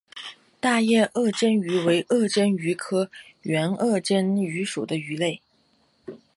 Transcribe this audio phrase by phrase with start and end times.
[0.59, 3.11] 大圆颌针鱼为颌针鱼科
[3.43, 5.39] 圆颌针鱼属的鱼类。